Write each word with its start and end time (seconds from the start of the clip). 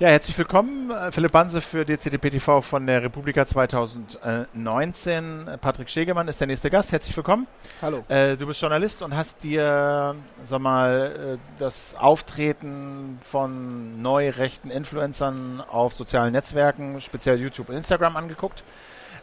Ja, 0.00 0.10
herzlich 0.10 0.38
willkommen, 0.38 0.92
äh, 0.92 1.10
Philipp 1.10 1.32
Banse 1.32 1.60
für 1.60 1.84
DCDP 1.84 2.30
TV 2.30 2.60
von 2.60 2.86
der 2.86 3.02
Republika 3.02 3.44
2019. 3.44 5.58
Patrick 5.60 5.90
Schegemann 5.90 6.28
ist 6.28 6.38
der 6.38 6.46
nächste 6.46 6.70
Gast. 6.70 6.92
Herzlich 6.92 7.16
willkommen. 7.16 7.48
Hallo. 7.82 8.04
Äh, 8.06 8.36
du 8.36 8.46
bist 8.46 8.60
Journalist 8.60 9.02
und 9.02 9.16
hast 9.16 9.42
dir, 9.42 10.14
sag 10.44 10.60
mal, 10.60 11.34
äh, 11.34 11.38
das 11.58 11.96
Auftreten 11.96 13.18
von 13.22 14.00
neu 14.00 14.30
rechten 14.30 14.70
Influencern 14.70 15.64
auf 15.68 15.94
sozialen 15.94 16.30
Netzwerken, 16.30 17.00
speziell 17.00 17.40
YouTube 17.40 17.68
und 17.68 17.74
Instagram, 17.74 18.16
angeguckt. 18.16 18.62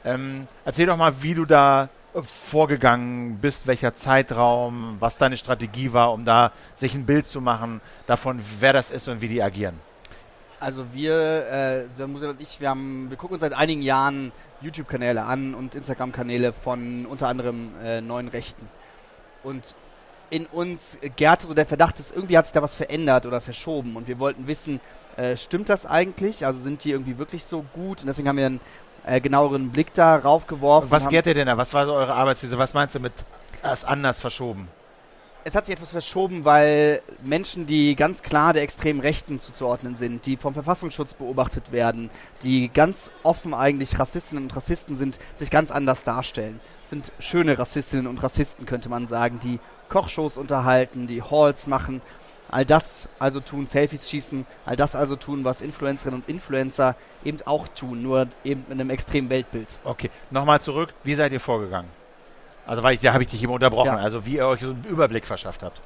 Ähm, 0.03 0.45
erzähl 0.65 0.87
doch 0.87 0.97
mal, 0.97 1.13
wie 1.21 1.35
du 1.35 1.45
da 1.45 1.87
vorgegangen 2.21 3.37
bist, 3.37 3.65
welcher 3.65 3.95
Zeitraum, 3.95 4.97
was 4.99 5.17
deine 5.17 5.37
Strategie 5.37 5.93
war, 5.93 6.11
um 6.11 6.25
da 6.25 6.51
sich 6.75 6.95
ein 6.95 7.05
Bild 7.05 7.27
zu 7.27 7.39
machen 7.39 7.79
davon, 8.07 8.41
wer 8.59 8.73
das 8.73 8.91
ist 8.91 9.07
und 9.07 9.21
wie 9.21 9.29
die 9.29 9.41
agieren. 9.41 9.79
Also 10.59 10.85
wir, 10.93 11.47
äh, 11.51 11.89
Sir 11.89 12.07
Musa 12.07 12.29
und 12.29 12.41
ich, 12.41 12.59
wir, 12.61 12.69
haben, 12.69 13.09
wir 13.09 13.17
gucken 13.17 13.33
uns 13.33 13.41
seit 13.41 13.53
einigen 13.53 13.81
Jahren 13.81 14.31
YouTube-Kanäle 14.61 15.23
an 15.23 15.53
und 15.53 15.75
Instagram-Kanäle 15.75 16.53
von 16.53 17.05
unter 17.05 17.27
anderem 17.27 17.71
äh, 17.83 18.01
neuen 18.01 18.27
Rechten. 18.27 18.67
Und 19.43 19.75
in 20.29 20.45
uns 20.47 20.97
gärte 21.15 21.45
so 21.45 21.53
der 21.53 21.65
Verdacht, 21.65 21.99
dass 21.99 22.11
irgendwie 22.11 22.37
hat 22.37 22.45
sich 22.45 22.53
da 22.53 22.61
was 22.61 22.73
verändert 22.73 23.25
oder 23.25 23.41
verschoben. 23.41 23.95
Und 23.95 24.07
wir 24.07 24.17
wollten 24.17 24.47
wissen, 24.47 24.79
äh, 25.17 25.37
stimmt 25.37 25.69
das 25.69 25.85
eigentlich? 25.85 26.45
Also 26.45 26.59
sind 26.59 26.83
die 26.83 26.91
irgendwie 26.91 27.17
wirklich 27.17 27.45
so 27.45 27.63
gut? 27.73 28.01
Und 28.01 28.07
deswegen 28.07 28.27
haben 28.27 28.37
wir 28.37 28.45
einen 28.47 28.59
äh, 29.05 29.21
genaueren 29.21 29.71
Blick 29.71 29.93
darauf 29.93 30.47
geworfen. 30.47 30.89
Was 30.89 31.07
gärt 31.09 31.27
ihr 31.27 31.35
denn 31.35 31.47
da? 31.47 31.57
Was 31.57 31.73
war 31.73 31.85
so 31.85 31.93
eure 31.93 32.13
Arbeitsweise? 32.13 32.57
Was 32.57 32.73
meinst 32.73 32.95
du 32.95 32.99
mit 32.99 33.13
erst 33.63 33.85
anders 33.85 34.19
verschoben? 34.19 34.67
Es 35.47 35.53
hat 35.53 35.67
sich 35.67 35.75
etwas 35.75 35.91
verschoben, 35.91 36.43
weil 36.43 37.03
Menschen, 37.23 37.67
die 37.67 37.95
ganz 37.95 38.23
klar 38.23 38.51
der 38.51 38.63
extremen 38.63 38.99
Rechten 38.99 39.39
zuzuordnen 39.39 39.95
sind, 39.95 40.25
die 40.25 40.37
vom 40.37 40.55
Verfassungsschutz 40.55 41.13
beobachtet 41.13 41.71
werden, 41.71 42.09
die 42.41 42.69
ganz 42.69 43.11
offen 43.21 43.53
eigentlich 43.53 43.99
Rassistinnen 43.99 44.45
und 44.45 44.55
Rassisten 44.55 44.97
sind, 44.97 45.19
sich 45.35 45.51
ganz 45.51 45.69
anders 45.69 46.03
darstellen. 46.03 46.59
Das 46.81 46.89
sind 46.89 47.11
schöne 47.19 47.59
Rassistinnen 47.59 48.07
und 48.07 48.23
Rassisten, 48.23 48.65
könnte 48.65 48.89
man 48.89 49.07
sagen, 49.07 49.39
die 49.39 49.59
Kochshows 49.87 50.37
unterhalten, 50.37 51.05
die 51.05 51.21
Halls 51.21 51.67
machen, 51.67 52.01
all 52.49 52.65
das 52.65 53.07
also 53.19 53.39
tun, 53.39 53.67
Selfies 53.67 54.09
schießen, 54.09 54.47
all 54.65 54.75
das 54.75 54.95
also 54.95 55.15
tun, 55.15 55.43
was 55.43 55.61
Influencerinnen 55.61 56.21
und 56.21 56.27
Influencer 56.29 56.95
eben 57.23 57.37
auch 57.45 57.67
tun, 57.67 58.01
nur 58.01 58.29
eben 58.43 58.61
mit 58.67 58.79
einem 58.79 58.89
extremen 58.89 59.29
Weltbild. 59.29 59.77
Okay, 59.83 60.09
nochmal 60.31 60.59
zurück, 60.59 60.95
wie 61.03 61.13
seid 61.13 61.31
ihr 61.33 61.39
vorgegangen? 61.39 61.89
Also 62.65 62.83
weil 62.83 62.95
ich, 62.95 63.01
da 63.01 63.13
habe 63.13 63.23
ich 63.23 63.29
dich 63.29 63.41
eben 63.43 63.53
unterbrochen. 63.53 63.87
Ja. 63.87 63.97
Also 63.97 64.25
wie 64.25 64.37
ihr 64.37 64.47
euch 64.47 64.61
so 64.61 64.69
einen 64.69 64.83
Überblick 64.85 65.27
verschafft 65.27 65.63
habt. 65.63 65.81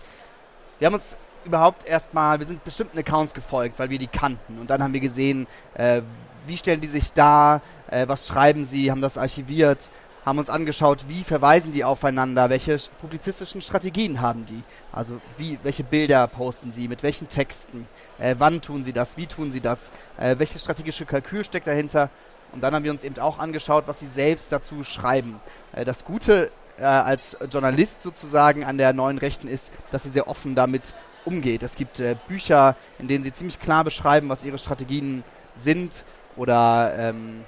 Wir 0.80 0.88
haben 0.88 0.94
uns 0.94 1.18
überhaupt 1.46 1.86
erstmal, 1.88 2.40
wir 2.40 2.46
sind 2.46 2.64
bestimmten 2.64 2.98
Accounts 2.98 3.34
gefolgt, 3.34 3.80
weil 3.80 3.90
wir 3.90 4.00
die 4.00 4.08
kannten. 4.08 4.60
Und 4.60 4.70
dann 4.70 4.84
haben 4.84 4.94
wir 4.94 5.00
gesehen, 5.00 5.48
äh, 5.76 6.02
wie 6.46 6.58
stellen 6.58 6.82
die 6.82 6.88
sich 6.88 7.14
dar, 7.14 7.62
äh, 7.90 8.08
was 8.08 8.28
schreiben 8.28 8.64
sie, 8.64 8.92
haben 8.92 9.02
das 9.02 9.18
archiviert, 9.18 9.90
haben 10.26 10.40
uns 10.40 10.50
angeschaut, 10.50 11.06
wie 11.08 11.24
verweisen 11.24 11.72
die 11.72 11.84
aufeinander, 11.84 12.50
welche 12.50 12.78
publizistischen 13.00 13.62
Strategien 13.62 14.22
haben 14.22 14.46
die. 14.46 14.64
Also 14.92 15.20
wie, 15.38 15.60
welche 15.64 15.84
Bilder 15.84 16.28
posten 16.28 16.72
sie, 16.72 16.88
mit 16.88 17.04
welchen 17.04 17.30
Texten, 17.30 17.88
äh, 18.20 18.36
wann 18.38 18.62
tun 18.62 18.84
sie 18.84 18.94
das, 18.94 19.18
wie 19.18 19.28
tun 19.28 19.52
sie 19.52 19.62
das, 19.62 19.92
äh, 20.18 20.36
welches 20.38 20.62
strategische 20.62 21.06
Kalkül 21.06 21.44
steckt 21.44 21.68
dahinter. 21.68 22.10
Und 22.52 22.62
dann 22.62 22.74
haben 22.74 22.84
wir 22.84 22.92
uns 22.92 23.04
eben 23.04 23.18
auch 23.20 23.38
angeschaut, 23.40 23.86
was 23.88 24.00
sie 24.00 24.08
selbst 24.08 24.52
dazu 24.52 24.84
schreiben. 24.84 25.40
Äh, 25.72 25.86
das 25.86 26.04
Gute 26.04 26.52
äh, 26.80 26.84
als 26.84 27.38
Journalist 27.52 28.02
sozusagen 28.02 28.64
an 28.64 28.78
der 28.78 28.94
neuen 28.94 29.18
Rechten 29.18 29.48
ist, 29.48 29.72
dass 29.92 30.04
sie 30.04 30.10
sehr 30.10 30.28
offen 30.28 30.56
damit 30.56 30.94
umgeht. 31.26 31.64
Es 31.64 31.76
gibt 31.76 32.00
äh, 32.00 32.16
Bücher, 32.28 32.76
in 32.98 33.08
denen 33.08 33.24
sie 33.24 33.34
ziemlich 33.34 33.60
klar 33.60 33.84
beschreiben, 33.84 34.30
was 34.30 34.46
ihre 34.46 34.58
Strategien 34.58 35.24
sind 35.56 36.06
oder 36.36 36.94
ähm, 36.98 37.44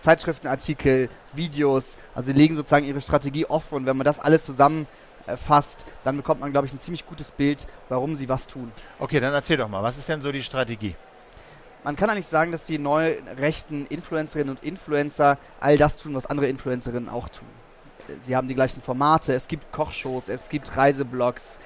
Zeitschriftenartikel, 0.00 1.08
Videos. 1.32 1.98
Also 2.14 2.32
sie 2.32 2.38
legen 2.38 2.56
sozusagen 2.56 2.86
ihre 2.86 3.00
Strategie 3.00 3.46
offen 3.46 3.76
und 3.76 3.86
wenn 3.86 3.96
man 3.96 4.04
das 4.04 4.18
alles 4.18 4.44
zusammenfasst, 4.46 5.86
dann 6.04 6.16
bekommt 6.16 6.40
man, 6.40 6.50
glaube 6.50 6.66
ich, 6.66 6.72
ein 6.72 6.80
ziemlich 6.80 7.06
gutes 7.06 7.30
Bild, 7.30 7.66
warum 7.88 8.16
sie 8.16 8.28
was 8.28 8.46
tun. 8.46 8.72
Okay, 8.98 9.20
dann 9.20 9.34
erzähl 9.34 9.58
doch 9.58 9.68
mal, 9.68 9.82
was 9.82 9.98
ist 9.98 10.08
denn 10.08 10.22
so 10.22 10.32
die 10.32 10.42
Strategie? 10.42 10.96
Man 11.84 11.94
kann 11.94 12.10
eigentlich 12.10 12.26
sagen, 12.26 12.50
dass 12.50 12.64
die 12.64 12.78
neu 12.78 13.16
rechten 13.38 13.86
Influencerinnen 13.86 14.56
und 14.56 14.64
Influencer 14.64 15.38
all 15.60 15.78
das 15.78 15.98
tun, 15.98 16.14
was 16.14 16.26
andere 16.26 16.48
Influencerinnen 16.48 17.08
auch 17.08 17.28
tun 17.28 17.46
sie 18.20 18.36
haben 18.36 18.48
die 18.48 18.54
gleichen 18.54 18.82
Formate. 18.82 19.32
Es 19.32 19.48
gibt 19.48 19.72
Kochshows, 19.72 20.28
es 20.28 20.48
gibt 20.48 20.76
Reiseblogs, 20.76 21.58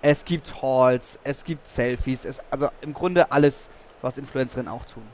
es 0.00 0.24
gibt 0.24 0.62
Halls, 0.62 1.18
es 1.24 1.44
gibt 1.44 1.66
Selfies. 1.68 2.24
Es, 2.24 2.40
also 2.50 2.68
im 2.80 2.92
Grunde 2.92 3.30
alles, 3.30 3.70
was 4.00 4.18
Influencerinnen 4.18 4.70
auch 4.70 4.84
tun. 4.84 5.04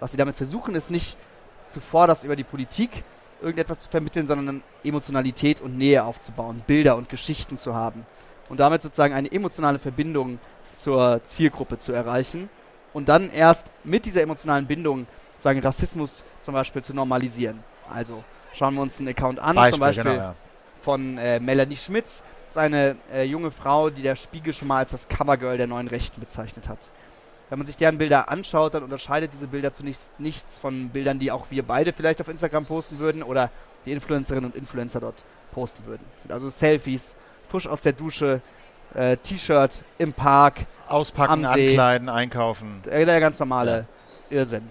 Was 0.00 0.10
sie 0.10 0.16
damit 0.16 0.36
versuchen, 0.36 0.74
ist 0.74 0.90
nicht 0.90 1.16
zuvor 1.68 2.06
das 2.06 2.24
über 2.24 2.36
die 2.36 2.44
Politik 2.44 3.04
irgendetwas 3.40 3.80
zu 3.80 3.88
vermitteln, 3.88 4.26
sondern 4.26 4.62
Emotionalität 4.84 5.60
und 5.60 5.76
Nähe 5.76 6.04
aufzubauen, 6.04 6.62
Bilder 6.66 6.96
und 6.96 7.08
Geschichten 7.08 7.58
zu 7.58 7.74
haben 7.74 8.06
und 8.48 8.60
damit 8.60 8.82
sozusagen 8.82 9.14
eine 9.14 9.30
emotionale 9.30 9.78
Verbindung 9.78 10.38
zur 10.74 11.20
Zielgruppe 11.24 11.78
zu 11.78 11.92
erreichen 11.92 12.48
und 12.92 13.08
dann 13.08 13.30
erst 13.30 13.72
mit 13.84 14.06
dieser 14.06 14.22
emotionalen 14.22 14.66
Bindung 14.66 15.06
sozusagen 15.34 15.60
Rassismus 15.60 16.24
zum 16.40 16.54
Beispiel 16.54 16.82
zu 16.82 16.94
normalisieren. 16.94 17.64
Also 17.88 18.22
Schauen 18.54 18.74
wir 18.74 18.82
uns 18.82 18.98
einen 18.98 19.08
Account 19.08 19.38
an, 19.38 19.56
Beispiel, 19.56 19.70
zum 19.72 19.80
Beispiel 19.80 20.04
genau, 20.04 20.16
ja. 20.16 20.34
von 20.82 21.18
äh, 21.18 21.40
Melanie 21.40 21.76
Schmitz. 21.76 22.22
Das 22.46 22.56
ist 22.56 22.58
eine 22.58 22.96
äh, 23.12 23.24
junge 23.24 23.50
Frau, 23.50 23.90
die 23.90 24.02
der 24.02 24.16
Spiegel 24.16 24.52
schon 24.52 24.68
mal 24.68 24.78
als 24.78 24.90
das 24.90 25.08
Covergirl 25.08 25.56
der 25.56 25.66
neuen 25.66 25.88
Rechten 25.88 26.20
bezeichnet 26.20 26.68
hat. 26.68 26.90
Wenn 27.48 27.58
man 27.58 27.66
sich 27.66 27.76
deren 27.76 27.98
Bilder 27.98 28.30
anschaut, 28.30 28.74
dann 28.74 28.82
unterscheidet 28.82 29.34
diese 29.34 29.46
Bilder 29.46 29.72
zunächst 29.72 30.18
nichts 30.18 30.58
von 30.58 30.88
Bildern, 30.88 31.18
die 31.18 31.30
auch 31.30 31.50
wir 31.50 31.62
beide 31.62 31.92
vielleicht 31.92 32.20
auf 32.20 32.28
Instagram 32.28 32.64
posten 32.64 32.98
würden 32.98 33.22
oder 33.22 33.50
die 33.84 33.92
Influencerinnen 33.92 34.50
und 34.50 34.56
Influencer 34.56 35.00
dort 35.00 35.24
posten 35.52 35.84
würden. 35.86 36.02
Das 36.14 36.22
sind 36.22 36.32
also 36.32 36.48
Selfies, 36.48 37.14
frisch 37.48 37.66
aus 37.66 37.82
der 37.82 37.92
Dusche, 37.92 38.40
äh, 38.94 39.16
T-Shirt 39.18 39.82
im 39.98 40.12
Park, 40.12 40.60
auspacken, 40.88 41.44
ankleiden, 41.44 42.08
einkaufen. 42.08 42.80
Der, 42.84 43.04
der 43.04 43.20
ganz 43.20 43.38
normale 43.38 43.86
ja. 44.30 44.38
Irrsinn. 44.38 44.68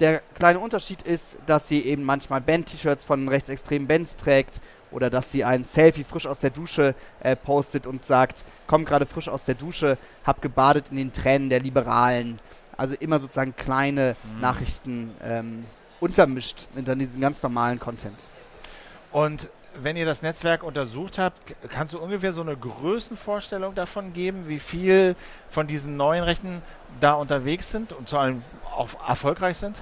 Der 0.00 0.22
kleine 0.34 0.58
Unterschied 0.60 1.02
ist, 1.02 1.38
dass 1.44 1.68
sie 1.68 1.84
eben 1.84 2.04
manchmal 2.04 2.40
Band-T-Shirts 2.40 3.04
von 3.04 3.28
rechtsextremen 3.28 3.86
Bands 3.86 4.16
trägt 4.16 4.60
oder 4.90 5.10
dass 5.10 5.30
sie 5.30 5.44
ein 5.44 5.66
Selfie 5.66 6.04
frisch 6.04 6.26
aus 6.26 6.38
der 6.38 6.48
Dusche 6.48 6.94
äh, 7.20 7.36
postet 7.36 7.86
und 7.86 8.02
sagt, 8.04 8.44
komm 8.66 8.86
gerade 8.86 9.04
frisch 9.04 9.28
aus 9.28 9.44
der 9.44 9.56
Dusche, 9.56 9.98
hab 10.24 10.40
gebadet 10.40 10.88
in 10.90 10.96
den 10.96 11.12
Tränen 11.12 11.50
der 11.50 11.60
Liberalen. 11.60 12.40
Also 12.78 12.94
immer 12.98 13.18
sozusagen 13.18 13.54
kleine 13.56 14.16
mhm. 14.24 14.40
Nachrichten 14.40 15.14
ähm, 15.22 15.66
untermischt 16.00 16.66
in 16.74 16.98
diesen 16.98 17.20
ganz 17.20 17.42
normalen 17.42 17.78
Content. 17.78 18.26
Und 19.12 19.50
wenn 19.74 19.96
ihr 19.96 20.06
das 20.06 20.22
Netzwerk 20.22 20.62
untersucht 20.62 21.18
habt, 21.18 21.54
kannst 21.68 21.92
du 21.92 21.98
ungefähr 21.98 22.32
so 22.32 22.40
eine 22.40 22.56
Größenvorstellung 22.56 23.74
davon 23.74 24.14
geben, 24.14 24.48
wie 24.48 24.58
viel 24.58 25.14
von 25.50 25.66
diesen 25.66 25.96
neuen 25.96 26.24
Rechten 26.24 26.62
da 27.00 27.12
unterwegs 27.12 27.70
sind 27.70 27.92
und 27.92 28.08
vor 28.08 28.20
allem 28.20 28.42
auch 28.74 28.88
erfolgreich 29.06 29.58
sind? 29.58 29.76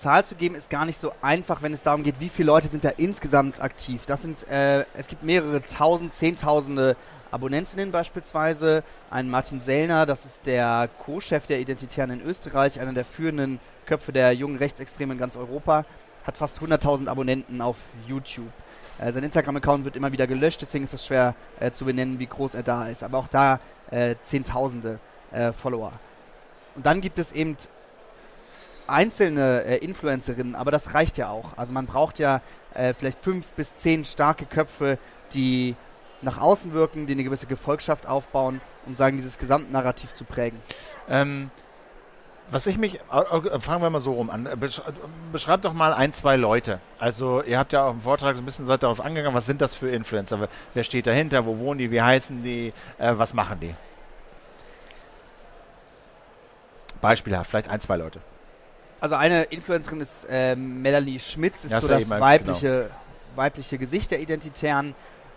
Zahl 0.00 0.24
zu 0.24 0.34
geben 0.34 0.54
ist 0.54 0.70
gar 0.70 0.86
nicht 0.86 0.96
so 0.96 1.12
einfach, 1.20 1.62
wenn 1.62 1.72
es 1.72 1.82
darum 1.82 2.02
geht, 2.02 2.20
wie 2.20 2.30
viele 2.30 2.46
Leute 2.46 2.68
sind 2.68 2.84
da 2.84 2.88
insgesamt 2.88 3.60
aktiv. 3.60 4.06
Das 4.06 4.22
sind, 4.22 4.48
äh, 4.48 4.84
es 4.94 5.08
gibt 5.08 5.22
mehrere 5.22 5.62
tausend, 5.62 6.14
zehntausende 6.14 6.96
Abonnentinnen 7.30 7.92
beispielsweise. 7.92 8.82
Ein 9.10 9.28
Martin 9.28 9.60
Sellner, 9.60 10.06
das 10.06 10.24
ist 10.24 10.46
der 10.46 10.88
Co-Chef 10.98 11.46
der 11.46 11.60
Identitären 11.60 12.10
in 12.10 12.22
Österreich, 12.22 12.80
einer 12.80 12.94
der 12.94 13.04
führenden 13.04 13.60
Köpfe 13.84 14.12
der 14.12 14.32
jungen 14.32 14.56
Rechtsextremen 14.56 15.16
in 15.16 15.20
ganz 15.20 15.36
Europa 15.36 15.84
hat 16.24 16.36
fast 16.36 16.60
100.000 16.60 17.08
Abonnenten 17.08 17.60
auf 17.60 17.76
YouTube. 18.06 18.52
Äh, 18.98 19.12
sein 19.12 19.22
Instagram-Account 19.22 19.84
wird 19.84 19.96
immer 19.96 20.12
wieder 20.12 20.26
gelöscht, 20.26 20.62
deswegen 20.62 20.84
ist 20.84 20.94
es 20.94 21.04
schwer 21.04 21.34
äh, 21.58 21.70
zu 21.72 21.84
benennen, 21.84 22.18
wie 22.18 22.26
groß 22.26 22.54
er 22.54 22.62
da 22.62 22.88
ist. 22.88 23.02
Aber 23.02 23.18
auch 23.18 23.28
da 23.28 23.60
äh, 23.90 24.14
Zehntausende 24.22 24.98
äh, 25.32 25.52
Follower. 25.52 25.92
Und 26.74 26.86
dann 26.86 27.00
gibt 27.00 27.18
es 27.18 27.32
eben 27.32 27.56
einzelne 28.90 29.64
äh, 29.64 29.76
Influencerinnen, 29.78 30.54
aber 30.54 30.70
das 30.70 30.94
reicht 30.94 31.16
ja 31.16 31.30
auch. 31.30 31.56
Also 31.56 31.72
man 31.72 31.86
braucht 31.86 32.18
ja 32.18 32.40
äh, 32.74 32.94
vielleicht 32.94 33.20
fünf 33.20 33.46
bis 33.52 33.76
zehn 33.76 34.04
starke 34.04 34.44
Köpfe, 34.44 34.98
die 35.32 35.76
nach 36.22 36.38
außen 36.38 36.72
wirken, 36.72 37.06
die 37.06 37.14
eine 37.14 37.24
gewisse 37.24 37.46
Gefolgschaft 37.46 38.06
aufbauen 38.06 38.60
und 38.86 38.96
sagen, 38.96 39.16
dieses 39.16 39.38
Gesamtnarrativ 39.38 40.12
zu 40.12 40.24
prägen. 40.24 40.58
Ähm, 41.08 41.50
was 42.50 42.66
ich 42.66 42.78
mich, 42.78 42.98
fangen 43.60 43.82
wir 43.82 43.90
mal 43.90 44.00
so 44.00 44.14
rum 44.14 44.28
an. 44.28 44.48
Beschreibt 45.30 45.64
doch 45.64 45.72
mal 45.72 45.94
ein, 45.94 46.12
zwei 46.12 46.36
Leute. 46.36 46.80
Also 46.98 47.42
ihr 47.44 47.58
habt 47.58 47.72
ja 47.72 47.84
auch 47.84 47.92
im 47.92 48.00
Vortrag 48.00 48.34
so 48.34 48.42
ein 48.42 48.44
bisschen 48.44 48.66
seid 48.66 48.82
darauf 48.82 49.00
angegangen, 49.00 49.36
was 49.36 49.46
sind 49.46 49.60
das 49.60 49.74
für 49.74 49.88
Influencer? 49.88 50.48
Wer 50.74 50.84
steht 50.84 51.06
dahinter? 51.06 51.46
Wo 51.46 51.58
wohnen 51.58 51.78
die? 51.78 51.92
Wie 51.92 52.02
heißen 52.02 52.42
die? 52.42 52.72
Äh, 52.98 53.12
was 53.16 53.34
machen 53.34 53.60
die? 53.60 53.74
Beispielhaft, 57.00 57.50
vielleicht 57.50 57.68
ein, 57.70 57.80
zwei 57.80 57.96
Leute. 57.96 58.20
Also 59.00 59.14
eine 59.16 59.44
Influencerin 59.44 60.00
ist 60.00 60.26
äh, 60.30 60.54
Melanie 60.54 61.18
Schmitz, 61.18 61.64
ist 61.64 61.72
ja, 61.72 61.80
so 61.80 61.88
das 61.88 62.10
weibliche, 62.10 62.82
genau. 62.82 62.94
weibliche 63.36 63.78
Gesicht 63.78 64.10
der 64.10 64.20
Identitären. 64.20 64.94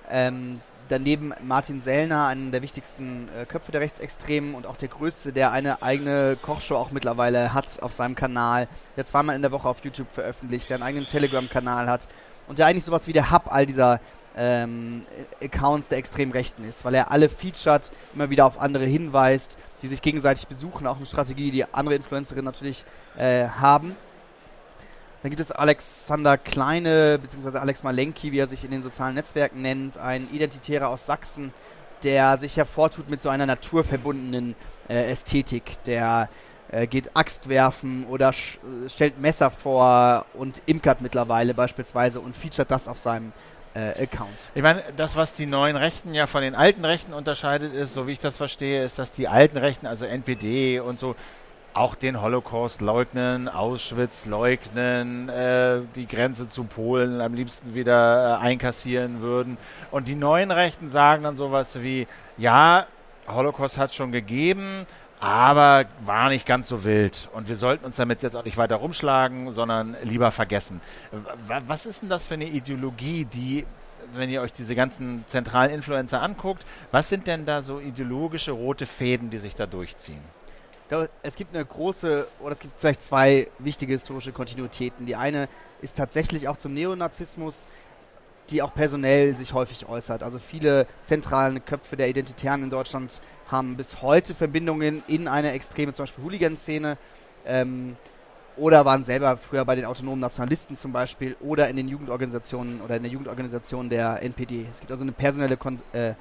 Ähm, 0.10 0.60
daneben 0.90 1.34
Martin 1.44 1.82
Sellner, 1.82 2.28
einen 2.28 2.52
der 2.52 2.62
wichtigsten 2.62 3.30
äh, 3.30 3.46
Köpfe 3.46 3.72
der 3.72 3.82
Rechtsextremen 3.82 4.54
und 4.54 4.68
auch 4.68 4.76
der 4.76 4.90
größte, 4.90 5.32
der 5.32 5.52
eine 5.52 5.82
eigene 5.82 6.38
Kochshow 6.42 6.76
auch 6.76 6.92
mittlerweile 6.92 7.54
hat 7.54 7.82
auf 7.82 7.94
seinem 7.94 8.16
Kanal, 8.16 8.68
der 8.98 9.06
zweimal 9.06 9.36
in 9.36 9.42
der 9.42 9.52
Woche 9.52 9.68
auf 9.68 9.84
YouTube 9.84 10.12
veröffentlicht, 10.12 10.70
der 10.70 10.76
einen 10.76 10.84
eigenen 10.84 11.08
Telegram-Kanal 11.08 11.88
hat 11.88 12.10
und 12.48 12.60
der 12.60 12.68
eigentlich 12.68 12.84
sowas 12.84 13.08
wie 13.08 13.14
der 13.14 13.32
Hub 13.32 13.44
all 13.52 13.66
dieser 13.66 14.02
ähm, 14.36 15.06
Accounts 15.42 15.90
der 15.90 15.98
extremen 15.98 16.32
Rechten 16.32 16.68
ist, 16.68 16.86
weil 16.86 16.96
er 16.96 17.12
alle 17.12 17.30
featured, 17.30 17.92
immer 18.14 18.30
wieder 18.30 18.46
auf 18.46 18.60
andere 18.60 18.86
hinweist, 18.86 19.58
die 19.82 19.88
sich 19.88 20.02
gegenseitig 20.02 20.48
besuchen, 20.48 20.88
auch 20.88 20.98
eine 20.98 21.06
Strategie, 21.06 21.52
die 21.52 21.66
andere 21.74 21.96
Influencerinnen 21.96 22.46
natürlich 22.46 22.86
äh, 23.18 23.48
haben. 23.48 23.96
Dann 25.22 25.30
gibt 25.30 25.40
es 25.40 25.52
Alexander 25.52 26.38
Kleine, 26.38 27.18
beziehungsweise 27.18 27.62
Alex 27.62 27.84
Malenki, 27.84 28.32
wie 28.34 28.40
er 28.40 28.48
sich 28.48 28.66
in 28.66 28.72
den 28.72 28.84
sozialen 28.84 29.16
Netzwerken 29.16 29.62
nennt, 29.62 29.98
ein 29.98 30.28
Identitärer 30.32 30.90
aus 30.90 31.06
Sachsen, 31.06 31.54
der 32.04 32.38
sich 32.38 32.58
hervortut 32.58 33.10
mit 33.10 33.22
so 33.22 33.30
einer 33.30 33.46
naturverbundenen 33.46 34.56
äh, 34.90 35.10
Ästhetik, 35.12 35.82
der 35.86 36.28
äh, 36.72 36.88
geht 36.88 37.16
Axt 37.16 37.48
werfen 37.48 38.06
oder 38.08 38.34
stellt 38.88 39.20
Messer 39.20 39.50
vor 39.52 40.26
und 40.34 40.62
imkert 40.66 41.00
mittlerweile 41.02 41.54
beispielsweise 41.54 42.20
und 42.20 42.36
featuret 42.36 42.70
das 42.70 42.88
auf 42.88 43.00
seinem 43.00 43.32
äh, 43.74 44.04
Account. 44.04 44.50
Ich 44.56 44.62
meine, 44.62 44.84
das, 44.96 45.16
was 45.16 45.34
die 45.34 45.46
neuen 45.46 45.76
Rechten 45.76 46.14
ja 46.14 46.28
von 46.28 46.42
den 46.42 46.56
alten 46.56 46.86
Rechten 46.86 47.14
unterscheidet, 47.14 47.74
ist, 47.74 47.94
so 47.94 48.08
wie 48.08 48.12
ich 48.12 48.20
das 48.20 48.38
verstehe, 48.38 48.84
ist, 48.84 49.00
dass 49.00 49.12
die 49.12 49.28
alten 49.28 49.58
Rechten, 49.58 49.88
also 49.88 50.06
NPD 50.06 50.80
und 50.80 51.00
so, 51.00 51.16
auch 51.74 51.96
den 51.96 52.22
Holocaust 52.22 52.82
leugnen, 52.82 53.50
Auschwitz 53.50 54.26
leugnen, 54.28 55.28
äh, 55.30 55.82
die 55.96 56.08
Grenze 56.08 56.48
zu 56.48 56.66
Polen 56.66 57.20
am 57.20 57.34
liebsten 57.34 57.74
wieder 57.74 58.38
äh, 58.38 58.44
einkassieren 58.44 59.22
würden. 59.22 59.58
Und 59.90 60.08
die 60.08 60.16
neuen 60.16 60.52
Rechten 60.52 60.88
sagen 60.90 61.24
dann 61.24 61.36
sowas 61.36 61.82
wie, 61.82 62.08
ja, 62.38 62.86
Holocaust 63.28 63.78
hat 63.78 63.96
schon 63.96 64.12
gegeben, 64.12 64.86
aber 65.24 65.86
war 66.06 66.28
nicht 66.28 66.46
ganz 66.46 66.68
so 66.68 66.84
wild. 66.84 67.30
Und 67.34 67.48
wir 67.48 67.56
sollten 67.56 67.86
uns 67.86 67.96
damit 67.96 68.22
jetzt 68.22 68.36
auch 68.36 68.44
nicht 68.44 68.58
weiter 68.58 68.76
rumschlagen, 68.76 69.54
sondern 69.54 69.96
lieber 70.04 70.32
vergessen. 70.32 70.82
Was 71.48 71.86
ist 71.86 72.02
denn 72.02 72.10
das 72.10 72.26
für 72.26 72.34
eine 72.34 72.46
Ideologie, 72.46 73.24
die, 73.24 73.66
wenn 74.14 74.30
ihr 74.30 74.42
euch 74.42 74.52
diese 74.52 74.76
ganzen 74.76 75.24
zentralen 75.28 75.72
Influencer 75.72 76.22
anguckt, 76.22 76.66
was 76.92 77.08
sind 77.08 77.26
denn 77.26 77.46
da 77.46 77.62
so 77.62 77.80
ideologische 77.80 78.52
rote 78.52 78.86
Fäden, 78.86 79.30
die 79.30 79.38
sich 79.38 79.56
da 79.56 79.66
durchziehen? 79.66 80.22
Es 81.24 81.38
gibt 81.38 81.56
eine 81.56 81.66
große, 81.66 82.28
oder 82.42 82.52
es 82.52 82.60
gibt 82.60 82.78
vielleicht 82.78 83.02
zwei 83.02 83.48
wichtige 83.60 83.94
historische 83.94 84.34
Kontinuitäten. 84.34 85.06
Die 85.06 85.16
eine 85.16 85.48
ist 85.82 85.96
tatsächlich 85.96 86.50
auch 86.50 86.58
zum 86.58 86.74
Neonazismus 86.74 87.70
die 88.50 88.62
auch 88.62 88.74
personell 88.74 89.36
sich 89.36 89.54
häufig 89.54 89.88
äußert. 89.88 90.24
Also 90.24 90.40
viele 90.40 90.88
zentrale 91.04 91.60
Köpfe 91.60 91.96
der 91.96 92.10
Identitären 92.10 92.64
in 92.64 92.70
Deutschland 92.70 93.22
haben 93.48 93.78
bis 93.78 94.02
heute 94.02 94.34
Verbindungen 94.34 95.04
in 95.08 95.28
eine 95.28 95.52
extreme, 95.52 95.94
zum 95.94 96.04
Beispiel 96.04 96.24
Hooligan-Szene. 96.24 96.98
Ähm, 97.46 97.96
oder 98.56 98.86
waren 98.86 99.04
selber 99.04 99.38
früher 99.38 99.66
bei 99.66 99.76
den 99.76 99.86
autonomen 99.86 100.20
Nationalisten 100.20 100.78
zum 100.78 100.92
Beispiel 100.92 101.36
oder 101.42 101.70
in 101.70 101.76
den 101.76 101.88
Jugendorganisationen 101.88 102.82
oder 102.82 102.98
in 102.98 103.04
der 103.04 103.12
Jugendorganisation 103.12 103.90
der 103.90 104.22
NPD. 104.22 104.68
Es 104.72 104.80
gibt 104.80 104.92
also 104.92 105.04
eine 105.04 105.12
personelle, 105.12 105.58
Kon 105.58 105.80
äh, 105.94 106.14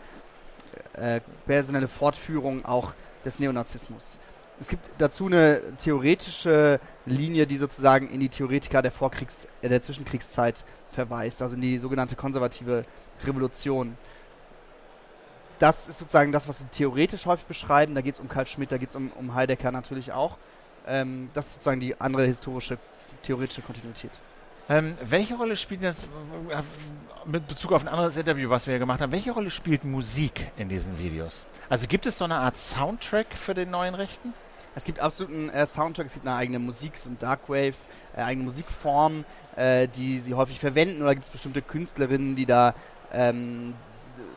äh, 0.94 1.20
personelle 1.46 1.88
Fortführung 1.88 2.64
auch 2.64 2.94
des 3.24 3.38
Neonazismus. 3.38 4.18
Es 4.62 4.68
gibt 4.68 4.90
dazu 4.98 5.26
eine 5.26 5.60
theoretische 5.76 6.78
Linie, 7.04 7.48
die 7.48 7.56
sozusagen 7.56 8.08
in 8.08 8.20
die 8.20 8.28
Theoretiker 8.28 8.80
der 8.80 8.92
Vorkriegs-, 8.92 9.48
äh, 9.60 9.68
der 9.68 9.82
Zwischenkriegszeit 9.82 10.64
verweist, 10.92 11.42
also 11.42 11.56
in 11.56 11.62
die 11.62 11.78
sogenannte 11.78 12.14
konservative 12.14 12.84
Revolution. 13.24 13.96
Das 15.58 15.88
ist 15.88 15.98
sozusagen 15.98 16.30
das, 16.30 16.46
was 16.46 16.60
sie 16.60 16.66
theoretisch 16.66 17.26
häufig 17.26 17.46
beschreiben. 17.46 17.96
Da 17.96 18.02
geht 18.02 18.14
es 18.14 18.20
um 18.20 18.28
Karl 18.28 18.46
Schmidt, 18.46 18.70
da 18.70 18.78
geht 18.78 18.90
es 18.90 18.94
um, 18.94 19.10
um 19.18 19.34
Heidegger 19.34 19.72
natürlich 19.72 20.12
auch. 20.12 20.38
Ähm, 20.86 21.28
das 21.34 21.46
ist 21.46 21.54
sozusagen 21.54 21.80
die 21.80 22.00
andere 22.00 22.24
historische, 22.24 22.78
theoretische 23.24 23.62
Kontinuität. 23.62 24.20
Ähm, 24.68 24.96
welche 25.02 25.34
Rolle 25.34 25.56
spielt 25.56 25.82
jetzt, 25.82 26.04
äh, 26.50 26.62
mit 27.26 27.48
Bezug 27.48 27.72
auf 27.72 27.82
ein 27.82 27.88
anderes 27.88 28.16
Interview, 28.16 28.48
was 28.48 28.68
wir 28.68 28.78
gemacht 28.78 29.00
haben, 29.00 29.10
welche 29.10 29.32
Rolle 29.32 29.50
spielt 29.50 29.82
Musik 29.82 30.52
in 30.56 30.68
diesen 30.68 31.00
Videos? 31.00 31.46
Also 31.68 31.88
gibt 31.88 32.06
es 32.06 32.18
so 32.18 32.24
eine 32.26 32.36
Art 32.36 32.56
Soundtrack 32.56 33.36
für 33.36 33.54
den 33.54 33.70
neuen 33.70 33.96
Rechten? 33.96 34.32
Es 34.74 34.84
gibt 34.84 35.00
absoluten 35.00 35.50
äh, 35.50 35.66
Soundtrack, 35.66 36.06
es 36.06 36.14
gibt 36.14 36.26
eine 36.26 36.36
eigene 36.36 36.58
Musik, 36.58 36.92
es 36.94 37.04
sind 37.04 37.22
Darkwave, 37.22 37.74
äh, 38.16 38.22
eigene 38.22 38.44
Musikformen, 38.44 39.24
äh, 39.56 39.86
die 39.88 40.18
sie 40.18 40.34
häufig 40.34 40.58
verwenden 40.58 41.02
oder 41.02 41.14
gibt 41.14 41.26
es 41.26 41.32
bestimmte 41.32 41.60
Künstlerinnen, 41.60 42.36
die 42.36 42.46
da 42.46 42.74
ähm, 43.12 43.74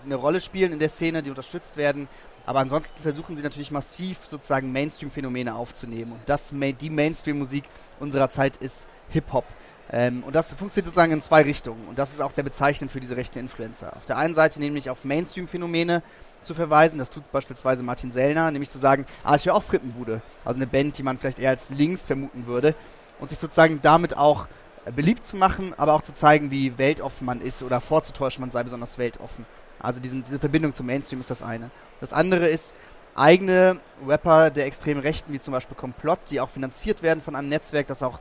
eine 0.04 0.16
Rolle 0.16 0.42
spielen 0.42 0.74
in 0.74 0.80
der 0.80 0.90
Szene, 0.90 1.24
die 1.24 1.30
unterstützt 1.30 1.78
werden. 1.78 2.08
Aber 2.46 2.60
ansonsten 2.60 3.02
versuchen 3.02 3.36
sie 3.36 3.44
natürlich 3.44 3.72
massiv 3.72 4.26
sozusagen 4.26 4.72
Mainstream-Phänomene 4.72 5.56
aufzunehmen. 5.56 6.12
Und 6.12 6.22
das, 6.28 6.54
die 6.80 6.90
Mainstream-Musik 6.90 7.64
unserer 8.00 8.30
Zeit 8.30 8.58
ist 8.58 8.88
Hip-Hop. 9.10 9.46
Ähm, 9.92 10.24
und 10.24 10.36
das 10.36 10.54
funktioniert 10.54 10.88
sozusagen 10.88 11.12
in 11.12 11.22
zwei 11.22 11.42
Richtungen. 11.44 11.88
Und 11.88 11.98
das 11.98 12.12
ist 12.12 12.22
auch 12.22 12.32
sehr 12.32 12.44
bezeichnend 12.44 12.92
für 12.92 13.00
diese 13.00 13.18
rechten 13.18 13.40
Influencer. 13.40 13.96
Auf 13.96 14.06
der 14.06 14.18
einen 14.18 14.36
Seite 14.36 14.60
nämlich 14.60 14.90
auf 14.90 15.04
Mainstream-Phänomene, 15.06 16.04
zu 16.46 16.54
verweisen. 16.54 17.00
Das 17.00 17.10
tut 17.10 17.32
beispielsweise 17.32 17.84
Martin 17.84 18.12
Sellner, 18.12 18.52
nämlich 18.52 18.70
zu 18.70 18.78
sagen, 18.78 19.06
ah, 19.24 19.36
ich 19.36 19.46
höre 19.46 19.56
auch 19.56 19.64
Frittenbude. 19.64 20.22
Also 20.44 20.58
eine 20.58 20.68
Band, 20.68 20.98
die 20.98 21.04
man 21.04 21.18
vielleicht 21.18 21.40
eher 21.40 21.50
als 21.50 21.70
links 21.70 22.06
vermuten 22.06 22.48
würde. 22.48 22.76
Und 23.20 23.30
sich 23.30 23.40
sozusagen 23.40 23.80
damit 23.82 24.18
auch 24.18 24.48
äh, 24.86 24.92
beliebt 24.92 25.26
zu 25.26 25.38
machen, 25.38 25.74
aber 25.78 25.94
auch 25.94 26.02
zu 26.02 26.14
zeigen, 26.14 26.52
wie 26.52 26.78
weltoffen 26.78 27.26
man 27.26 27.42
ist 27.42 27.64
oder 27.64 27.82
vorzutäuschen, 27.82 28.42
man 28.42 28.52
sei 28.52 28.64
besonders 28.64 28.98
weltoffen. 28.98 29.46
Also 29.80 30.00
diesen, 30.00 30.24
diese 30.24 30.40
Verbindung 30.40 30.74
zum 30.74 30.86
Mainstream 30.86 31.20
ist 31.20 31.30
das 31.30 31.42
eine. 31.42 31.72
Das 32.00 32.14
andere 32.14 32.48
ist 32.48 32.76
eigene 33.16 33.80
Rapper 34.06 34.50
der 34.50 34.66
extremen 34.66 35.02
Rechten, 35.02 35.32
wie 35.34 35.40
zum 35.40 35.54
Beispiel 35.54 35.76
Komplott, 35.76 36.20
die 36.30 36.42
auch 36.42 36.50
finanziert 36.50 37.02
werden 37.02 37.22
von 37.22 37.36
einem 37.36 37.50
Netzwerk, 37.50 37.88
das 37.88 38.04
auch 38.04 38.20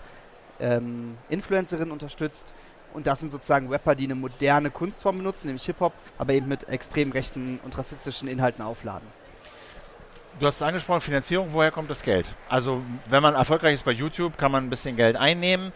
ähm, 0.61 1.17
Influencerinnen 1.29 1.91
unterstützt 1.91 2.55
und 2.95 3.07
das 3.07 3.21
sind 3.21 3.33
sozusagen 3.33 3.69
Rapper, 3.69 3.95
die 3.95 4.05
eine 4.05 4.15
moderne 4.15 4.71
Kunstform 4.71 5.19
benutzen, 5.19 5.49
nämlich 5.49 5.65
Hip-Hop, 5.67 5.93
aber 6.17 6.33
eben 6.33 6.49
mit 6.49 6.69
extrem 6.69 7.13
rechten 7.13 7.61
und 7.65 7.77
rassistischen 7.77 8.29
Inhalten 8.29 8.63
aufladen. 8.65 9.07
Du 10.39 10.47
hast 10.47 10.57
es 10.57 10.63
angesprochen, 10.63 11.01
Finanzierung, 11.01 11.49
woher 11.53 11.71
kommt 11.71 11.91
das 11.91 12.03
Geld? 12.03 12.33
Also 12.49 12.83
wenn 13.09 13.23
man 13.23 13.35
erfolgreich 13.35 13.75
ist 13.75 13.85
bei 13.85 13.93
YouTube, 13.93 14.37
kann 14.39 14.51
man 14.51 14.65
ein 14.65 14.71
bisschen 14.71 14.97
Geld 14.97 15.17
einnehmen, 15.17 15.73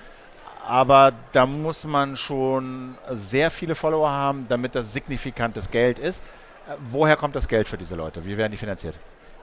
aber 0.66 1.12
da 1.32 1.46
muss 1.46 1.84
man 1.84 2.16
schon 2.16 2.96
sehr 3.10 3.50
viele 3.50 3.74
Follower 3.74 4.10
haben, 4.10 4.46
damit 4.48 4.74
das 4.74 4.92
signifikantes 4.92 5.70
Geld 5.70 5.98
ist. 5.98 6.22
Äh, 6.68 6.74
woher 6.90 7.16
kommt 7.16 7.36
das 7.36 7.46
Geld 7.46 7.68
für 7.68 7.78
diese 7.78 7.94
Leute? 7.94 8.24
Wie 8.24 8.36
werden 8.36 8.52
die 8.52 8.58
finanziert? 8.58 8.94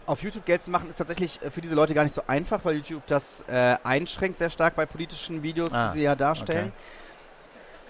Auf 0.05 0.21
YouTube 0.21 0.45
Geld 0.45 0.61
zu 0.61 0.69
machen 0.69 0.89
ist 0.89 0.97
tatsächlich 0.97 1.41
äh, 1.41 1.49
für 1.49 1.61
diese 1.61 1.75
Leute 1.75 1.93
gar 1.93 2.03
nicht 2.03 2.13
so 2.13 2.21
einfach, 2.27 2.63
weil 2.63 2.75
YouTube 2.75 3.07
das 3.07 3.43
äh, 3.47 3.77
einschränkt 3.83 4.37
sehr 4.37 4.49
stark 4.49 4.75
bei 4.75 4.85
politischen 4.85 5.41
Videos, 5.41 5.73
ah, 5.73 5.87
die 5.87 5.99
sie 5.99 6.03
ja 6.03 6.15
darstellen. 6.15 6.73
Okay 6.75 7.04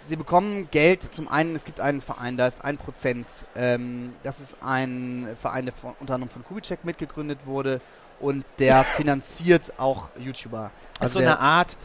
sie 0.05 0.15
bekommen 0.15 0.69
Geld. 0.71 1.03
Zum 1.03 1.27
einen, 1.27 1.55
es 1.55 1.65
gibt 1.65 1.79
einen 1.79 2.01
Verein, 2.01 2.37
da 2.37 2.47
ist 2.47 2.63
ein 2.63 2.77
Prozent. 2.77 3.45
Ähm, 3.55 4.13
das 4.23 4.39
ist 4.39 4.57
ein 4.61 5.27
Verein, 5.41 5.65
der 5.65 5.73
von, 5.73 5.95
unter 5.99 6.15
anderem 6.15 6.29
von 6.29 6.43
Kubitschek 6.43 6.85
mitgegründet 6.85 7.39
wurde 7.45 7.81
und 8.19 8.45
der 8.59 8.83
finanziert 8.97 9.73
auch 9.77 10.09
YouTuber. 10.17 10.71
Also 10.99 11.19
so 11.19 11.19
eine 11.19 11.39
Art 11.39 11.75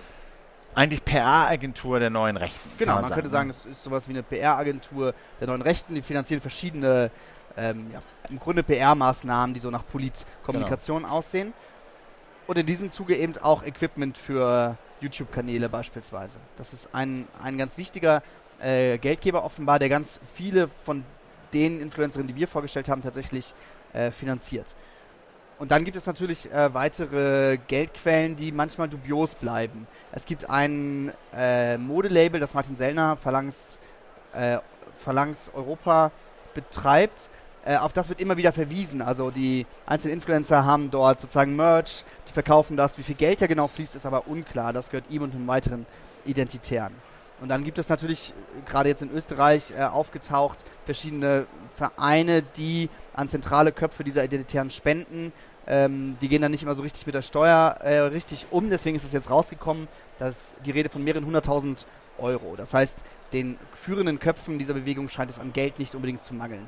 eigentlich 0.74 1.04
PR-Agentur 1.04 1.98
der 1.98 2.10
neuen 2.10 2.36
Rechten. 2.36 2.70
Genau, 2.78 2.94
man, 2.94 3.02
man 3.02 3.12
könnte 3.12 3.30
sagen, 3.30 3.50
es 3.50 3.66
ist 3.66 3.82
sowas 3.82 4.08
wie 4.08 4.12
eine 4.12 4.22
PR-Agentur 4.22 5.14
der 5.40 5.48
neuen 5.48 5.62
Rechten. 5.62 5.94
Die 5.94 6.02
finanzieren 6.02 6.40
verschiedene, 6.40 7.10
ähm, 7.56 7.90
ja, 7.92 8.00
im 8.28 8.38
Grunde 8.38 8.62
PR-Maßnahmen, 8.62 9.52
die 9.52 9.60
so 9.60 9.70
nach 9.70 9.84
Politkommunikation 9.84 11.02
genau. 11.02 11.14
aussehen. 11.14 11.52
Und 12.50 12.58
in 12.58 12.66
diesem 12.66 12.90
Zuge 12.90 13.16
eben 13.16 13.38
auch 13.38 13.62
Equipment 13.62 14.18
für 14.18 14.76
YouTube-Kanäle 15.00 15.68
beispielsweise. 15.68 16.40
Das 16.56 16.72
ist 16.72 16.92
ein, 16.92 17.28
ein 17.40 17.56
ganz 17.56 17.78
wichtiger 17.78 18.24
äh, 18.60 18.98
Geldgeber 18.98 19.44
offenbar, 19.44 19.78
der 19.78 19.88
ganz 19.88 20.20
viele 20.34 20.68
von 20.84 21.04
den 21.52 21.80
Influencerinnen, 21.80 22.26
die 22.26 22.34
wir 22.34 22.48
vorgestellt 22.48 22.88
haben, 22.88 23.04
tatsächlich 23.04 23.54
äh, 23.92 24.10
finanziert. 24.10 24.74
Und 25.60 25.70
dann 25.70 25.84
gibt 25.84 25.96
es 25.96 26.06
natürlich 26.06 26.50
äh, 26.50 26.74
weitere 26.74 27.58
Geldquellen, 27.68 28.34
die 28.34 28.50
manchmal 28.50 28.88
dubios 28.88 29.36
bleiben. 29.36 29.86
Es 30.10 30.26
gibt 30.26 30.50
ein 30.50 31.12
äh, 31.32 31.78
Modelabel, 31.78 32.40
das 32.40 32.52
Martin 32.52 32.74
Sellner 32.74 33.16
Phalanx, 33.16 33.78
äh, 34.34 34.58
Phalanx 34.96 35.52
Europa 35.54 36.10
betreibt, 36.54 37.30
äh, 37.64 37.76
auf 37.76 37.92
das 37.92 38.08
wird 38.08 38.20
immer 38.20 38.36
wieder 38.36 38.52
verwiesen. 38.52 39.02
Also 39.02 39.30
die 39.30 39.66
einzelnen 39.86 40.14
Influencer 40.14 40.64
haben 40.64 40.90
dort 40.90 41.20
sozusagen 41.20 41.56
Merch, 41.56 42.04
die 42.28 42.32
verkaufen 42.32 42.76
das. 42.76 42.96
Wie 42.98 43.02
viel 43.02 43.16
Geld 43.16 43.42
da 43.42 43.46
genau 43.46 43.68
fließt, 43.68 43.96
ist 43.96 44.06
aber 44.06 44.26
unklar. 44.26 44.72
Das 44.72 44.90
gehört 44.90 45.10
ihm 45.10 45.22
und 45.22 45.34
einem 45.34 45.46
weiteren 45.46 45.86
Identitären. 46.24 46.92
Und 47.40 47.48
dann 47.48 47.64
gibt 47.64 47.78
es 47.78 47.88
natürlich, 47.88 48.30
äh, 48.30 48.70
gerade 48.70 48.88
jetzt 48.88 49.02
in 49.02 49.10
Österreich 49.10 49.72
äh, 49.76 49.82
aufgetaucht, 49.82 50.64
verschiedene 50.84 51.46
Vereine, 51.76 52.42
die 52.42 52.88
an 53.14 53.28
zentrale 53.28 53.72
Köpfe 53.72 54.04
dieser 54.04 54.24
Identitären 54.24 54.70
spenden. 54.70 55.32
Ähm, 55.66 56.16
die 56.20 56.28
gehen 56.28 56.42
dann 56.42 56.50
nicht 56.50 56.62
immer 56.62 56.74
so 56.74 56.82
richtig 56.82 57.06
mit 57.06 57.14
der 57.14 57.22
Steuer 57.22 57.78
äh, 57.82 57.98
richtig 57.98 58.46
um. 58.50 58.70
Deswegen 58.70 58.96
ist 58.96 59.04
es 59.04 59.12
jetzt 59.12 59.30
rausgekommen, 59.30 59.88
dass 60.18 60.54
die 60.64 60.70
Rede 60.70 60.88
von 60.88 61.04
mehreren 61.04 61.26
hunderttausend 61.26 61.86
Euro. 62.18 62.56
Das 62.56 62.74
heißt, 62.74 63.04
den 63.32 63.58
führenden 63.74 64.18
Köpfen 64.18 64.58
dieser 64.58 64.74
Bewegung 64.74 65.08
scheint 65.08 65.30
es 65.30 65.38
an 65.38 65.52
Geld 65.52 65.78
nicht 65.78 65.94
unbedingt 65.94 66.22
zu 66.22 66.34
mangeln. 66.34 66.66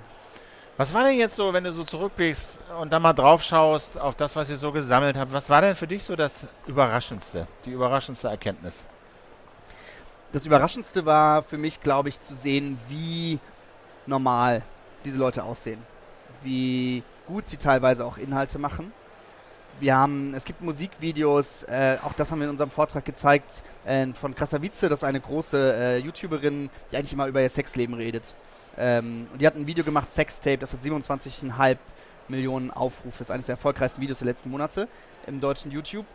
Was 0.79 0.95
war 0.95 1.05
denn 1.05 1.19
jetzt 1.19 1.37
so, 1.37 1.53
wenn 1.53 1.65
du 1.65 1.73
so 1.73 1.85
zurückblickst 1.85 2.59
und 2.81 2.91
dann 2.91 3.03
mal 3.03 3.13
drauf 3.13 3.43
schaust 3.43 4.01
auf 4.01 4.15
das, 4.15 4.35
was 4.37 4.49
ihr 4.49 4.57
so 4.57 4.73
gesammelt 4.73 5.19
habt? 5.19 5.31
Was 5.31 5.51
war 5.51 5.61
denn 5.61 5.75
für 5.75 5.87
dich 5.87 6.03
so 6.03 6.17
das 6.17 6.41
Überraschendste, 6.67 7.47
die 7.67 7.73
überraschendste 7.73 8.29
Erkenntnis? 8.29 8.87
Das 10.33 10.47
Überraschendste 10.47 11.05
war 11.05 11.43
für 11.43 11.59
mich, 11.59 11.83
glaube 11.83 12.09
ich, 12.09 12.19
zu 12.23 12.35
sehen, 12.35 12.79
wie 12.89 13.39
normal 14.07 14.63
diese 15.05 15.19
Leute 15.19 15.45
aussehen. 15.45 15.83
Wie 16.43 17.03
gut 17.27 17.49
sie 17.49 17.59
teilweise 17.59 18.07
auch 18.07 18.17
Inhalte 18.17 18.59
machen. 18.59 18.93
Wir 19.79 19.97
haben, 19.97 20.33
es 20.33 20.47
gibt 20.47 20.63
Musikvideos, 20.63 21.65
äh, 21.65 21.99
auch 22.03 22.15
das 22.15 22.31
haben 22.31 22.39
wir 22.39 22.45
in 22.45 22.51
unserem 22.51 22.71
Vortrag 22.71 23.05
gezeigt, 23.05 23.63
äh, 23.85 24.07
von 24.15 24.35
Krasavice, 24.35 24.81
das 24.81 25.01
ist 25.01 25.05
eine 25.05 25.21
große 25.21 25.75
äh, 25.75 25.97
YouTuberin, 25.99 26.71
die 26.91 26.97
eigentlich 26.97 27.13
immer 27.13 27.27
über 27.27 27.43
ihr 27.43 27.49
Sexleben 27.51 27.95
redet. 27.95 28.35
Ähm, 28.79 29.27
und 29.33 29.41
die 29.41 29.47
hat 29.47 29.55
ein 29.55 29.67
Video 29.67 29.85
gemacht, 29.85 30.13
Sextape, 30.13 30.59
das 30.59 30.73
hat 30.73 30.83
27,5 30.83 31.77
Millionen 32.29 32.71
Aufrufe. 32.71 33.19
Das 33.19 33.29
ist 33.29 33.31
eines 33.31 33.47
der 33.47 33.55
erfolgreichsten 33.55 34.01
Videos 34.01 34.19
der 34.19 34.27
letzten 34.27 34.51
Monate 34.51 34.89
im 35.27 35.41
deutschen 35.41 35.71
YouTube. 35.71 36.07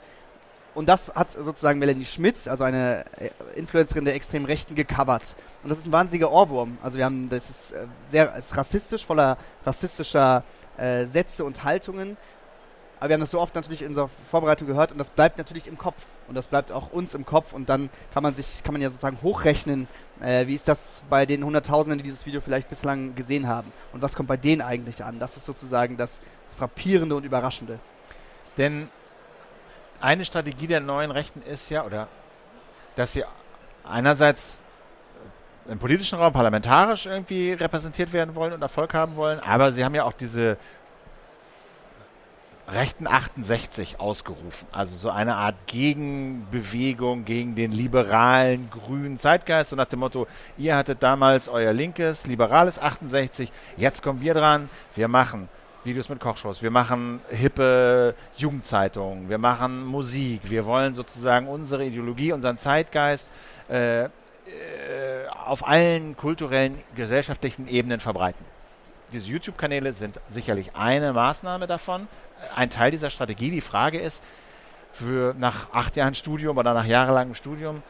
Und 0.78 0.88
das 0.88 1.10
hat 1.16 1.32
sozusagen 1.32 1.80
Melanie 1.80 2.06
Schmitz, 2.06 2.48
also 2.48 2.64
eine 2.64 3.04
äh, 3.18 3.32
Influencerin 3.56 4.06
der 4.06 4.14
extremen 4.14 4.46
Rechten, 4.46 4.76
gecovert. 4.76 5.36
Und 5.64 5.70
das 5.70 5.80
ist 5.80 5.88
ein 5.88 5.92
wahnsinniger 5.92 6.32
Ohrwurm. 6.32 6.78
Also 6.84 7.00
wir 7.00 7.06
haben, 7.06 7.30
das 7.30 7.50
ist 7.50 7.72
äh, 7.72 7.88
sehr 8.08 8.36
ist 8.36 8.56
rassistisch, 8.56 9.04
voller 9.04 9.38
rassistischer 9.66 10.44
äh, 10.78 11.06
Sätze 11.06 11.46
und 11.46 11.64
Haltungen. 11.64 12.16
Aber 13.00 13.10
wir 13.10 13.14
haben 13.14 13.22
das 13.22 13.32
so 13.32 13.40
oft 13.40 13.54
natürlich 13.56 13.82
in 13.82 13.90
unserer 13.90 14.10
Vorbereitung 14.30 14.68
gehört 14.68 14.92
und 14.92 14.98
das 14.98 15.10
bleibt 15.10 15.38
natürlich 15.38 15.68
im 15.68 15.78
Kopf. 15.78 16.04
Und 16.28 16.36
das 16.36 16.48
bleibt 16.48 16.72
auch 16.72 16.92
uns 16.92 17.14
im 17.14 17.26
Kopf 17.26 17.54
und 17.54 17.70
dann 17.70 17.90
kann 18.14 18.24
man 18.24 18.36
sich, 18.36 18.64
kann 18.64 18.74
man 18.74 18.82
ja 18.82 18.90
sozusagen 18.90 19.20
hochrechnen, 19.22 19.88
äh, 20.20 20.48
wie 20.48 20.56
ist 20.56 20.68
das 20.68 21.04
bei 21.10 21.26
den 21.26 21.44
Hunderttausenden, 21.44 22.00
die 22.00 22.04
dieses 22.04 22.26
Video 22.26 22.42
vielleicht 22.42 22.70
bislang 22.70 23.16
gesehen 23.16 23.48
haben. 23.48 23.72
Und 23.94 24.02
was 24.02 24.16
kommt 24.16 24.28
bei 24.28 24.38
denen 24.38 24.62
eigentlich 24.62 25.04
an? 25.04 25.20
Das 25.20 25.38
ist 25.38 25.46
sozusagen 25.46 25.96
das 25.96 26.22
Frappierende 26.58 27.16
und 27.16 27.24
Überraschende. 27.24 27.80
Denn 28.58 28.90
eine 30.02 30.26
Strategie 30.26 30.68
der 30.68 30.80
neuen 30.80 31.12
Rechten 31.12 31.42
ist 31.42 31.70
ja, 31.70 31.86
oder 31.86 32.08
dass 32.96 33.14
sie 33.14 33.24
einerseits 33.84 34.64
im 35.68 35.80
politischen 35.80 36.18
Raum 36.18 36.34
parlamentarisch 36.34 37.06
irgendwie 37.06 37.54
repräsentiert 37.54 38.14
werden 38.14 38.36
wollen 38.36 38.54
und 38.54 38.62
Erfolg 38.62 38.94
haben 38.94 39.16
wollen, 39.16 39.40
aber 39.40 39.72
sie 39.72 39.84
haben 39.84 39.96
ja 39.96 40.04
auch 40.04 40.14
diese 40.14 40.58
rechten 42.68 43.08
68 43.08 44.00
ausgerufen. 44.00 44.68
Also 44.72 44.96
so 44.96 45.10
eine 45.10 45.36
Art 45.36 45.56
Gegenbewegung 45.68 47.24
gegen 47.24 47.56
den 47.56 47.72
liberalen 47.72 48.70
grünen 48.70 49.18
Zeitgeist. 49.18 49.70
So 49.70 49.76
nach 49.76 49.86
dem 49.86 50.00
Motto, 50.00 50.28
ihr 50.58 50.76
hattet 50.76 51.02
damals 51.02 51.48
euer 51.48 51.74
linkes, 51.74 52.28
liberales 52.28 52.80
68, 52.80 53.52
jetzt 53.78 54.04
kommen 54.04 54.22
wir 54.22 54.34
dran, 54.34 54.70
wir 54.96 55.08
machen 55.08 55.48
Videos 55.84 56.10
mit 56.10 56.20
Kochshows, 56.20 56.62
wir 56.62 56.72
machen 56.72 57.22
hippe 57.30 58.14
Jugendzeitungen, 58.36 59.30
wir 59.30 59.38
machen 59.38 59.86
Musik, 59.86 60.42
wir 60.44 60.66
wollen 60.66 60.94
sozusagen 60.94 61.48
unsere 61.48 61.86
Ideologie, 61.86 62.34
unseren 62.34 62.58
Zeitgeist 62.58 63.30
äh, 63.70 64.04
äh, 64.04 64.10
auf 65.46 65.66
allen 65.66 66.18
kulturellen, 66.18 66.78
gesellschaftlichen 66.96 67.70
Ebenen 67.70 68.02
verbreiten. 68.02 68.57
Diese 69.12 69.28
YouTube-Kanäle 69.28 69.94
sind 69.94 70.20
sicherlich 70.28 70.76
eine 70.76 71.14
Maßnahme 71.14 71.68
davon, 71.68 72.08
ein 72.56 72.70
Teil 72.70 72.92
dieser 72.92 73.10
Strategie. 73.10 73.52
Die 73.52 73.62
Frage 73.62 74.00
ist, 74.00 74.24
für 74.92 75.34
nach 75.38 75.72
acht 75.74 75.96
Jahren 75.96 76.16
Studium 76.16 76.58
oder 76.58 76.74
nach 76.74 76.86
jahrelangem 76.86 77.34
Studium, 77.34 77.84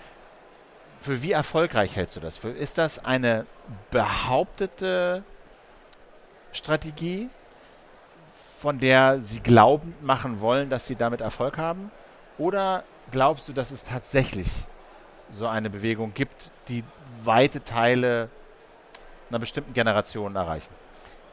für 1.00 1.22
wie 1.22 1.32
erfolgreich 1.32 1.96
hältst 1.96 2.16
du 2.16 2.20
das? 2.20 2.38
Für, 2.38 2.50
ist 2.50 2.78
das 2.78 3.04
eine 3.04 3.46
behauptete 3.92 5.24
Strategie, 6.52 7.30
von 8.60 8.80
der 8.80 9.22
sie 9.22 9.40
glaubend 9.40 10.04
machen 10.04 10.42
wollen, 10.42 10.70
dass 10.70 10.88
sie 10.88 10.96
damit 10.96 11.22
Erfolg 11.22 11.58
haben? 11.58 11.92
Oder 12.38 12.84
glaubst 13.12 13.48
du, 13.48 13.54
dass 13.54 13.72
es 13.72 13.84
tatsächlich 13.84 14.50
so 15.30 15.48
eine 15.48 15.70
Bewegung 15.70 16.14
gibt, 16.14 16.52
die 16.68 16.84
weite 17.24 17.64
Teile 17.64 18.30
einer 19.30 19.40
bestimmten 19.40 19.74
Generation 19.74 20.36
erreichen? 20.36 20.87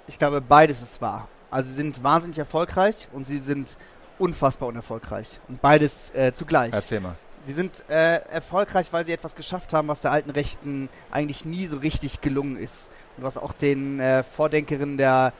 Ich 0.07 0.19
glaube, 0.19 0.41
beides 0.41 0.83
ist 0.83 1.01
wahr. 1.01 1.29
Also 1.51 1.71
sie 1.71 1.77
sind 1.77 2.03
wahnsinnig 2.03 2.39
erfolgreich 2.39 3.09
und 3.13 3.25
sie 3.25 3.39
sind 3.39 3.77
unfassbar 4.19 4.69
unerfolgreich. 4.69 5.41
Und 5.49 5.61
beides 5.61 6.11
äh, 6.15 6.33
zugleich. 6.35 6.73
Erzähl 6.73 7.01
mal. 7.01 7.17
Sie 7.43 7.53
sind 7.53 7.85
äh, 7.89 8.17
erfolgreich, 8.31 8.93
weil 8.93 9.05
sie 9.05 9.13
etwas 9.13 9.35
geschafft 9.35 9.73
haben, 9.73 9.89
was 9.89 10.01
der 10.01 10.13
alten 10.13 10.31
Rechten 10.31 10.89
eigentlich 11.11 11.45
nie 11.45 11.67
so 11.67 11.77
richtig 11.77 12.21
gelungen 12.21 12.57
ist. 12.57 12.91
Und 13.17 13.25
was 13.25 13.37
auch 13.37 13.53
den 13.53 14.01
äh, 14.01 14.23
Vordenkerinnen 14.23 14.97
der 14.97 15.33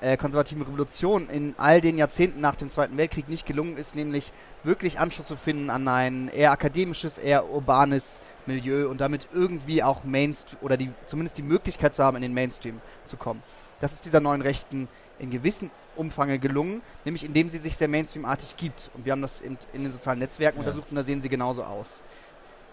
äh, 0.00 0.16
konservativen 0.16 0.62
Revolution 0.62 1.28
in 1.28 1.54
all 1.58 1.80
den 1.80 1.96
Jahrzehnten 1.96 2.40
nach 2.40 2.56
dem 2.56 2.68
Zweiten 2.68 2.96
Weltkrieg 2.96 3.28
nicht 3.28 3.46
gelungen 3.46 3.76
ist, 3.76 3.94
nämlich 3.94 4.32
wirklich 4.64 4.98
Anschluss 4.98 5.28
zu 5.28 5.36
finden 5.36 5.70
an 5.70 5.86
ein 5.86 6.28
eher 6.28 6.50
akademisches, 6.50 7.18
eher 7.18 7.48
urbanes 7.48 8.20
Milieu 8.46 8.88
und 8.88 9.00
damit 9.00 9.28
irgendwie 9.32 9.82
auch 9.82 10.02
Mainstream 10.02 10.58
oder 10.62 10.76
die, 10.76 10.90
zumindest 11.06 11.38
die 11.38 11.42
Möglichkeit 11.42 11.94
zu 11.94 12.02
haben, 12.02 12.16
in 12.16 12.22
den 12.22 12.34
Mainstream 12.34 12.80
zu 13.04 13.16
kommen. 13.16 13.42
Das 13.82 13.94
ist 13.94 14.04
dieser 14.04 14.20
neuen 14.20 14.42
Rechten 14.42 14.88
in 15.18 15.30
gewissem 15.30 15.72
Umfang 15.96 16.40
gelungen, 16.40 16.82
nämlich 17.04 17.24
indem 17.24 17.48
sie 17.48 17.58
sich 17.58 17.76
sehr 17.76 17.88
mainstreamartig 17.88 18.56
gibt. 18.56 18.92
Und 18.94 19.04
wir 19.04 19.10
haben 19.10 19.22
das 19.22 19.40
in, 19.40 19.58
in 19.72 19.82
den 19.82 19.90
sozialen 19.90 20.20
Netzwerken 20.20 20.58
ja. 20.58 20.60
untersucht 20.60 20.90
und 20.90 20.96
da 20.96 21.02
sehen 21.02 21.20
sie 21.20 21.28
genauso 21.28 21.64
aus. 21.64 22.04